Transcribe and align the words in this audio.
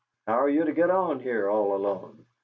How 0.25 0.33
are 0.39 0.49
you 0.49 0.63
to 0.65 0.71
get 0.73 0.89
on 0.89 1.19
here 1.19 1.47
all 1.47 1.75
alone? 1.75 2.25